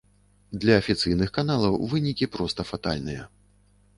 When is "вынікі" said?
1.91-2.31